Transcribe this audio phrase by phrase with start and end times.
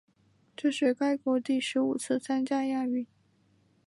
[0.57, 3.05] 这是该国第十五次参加亚运。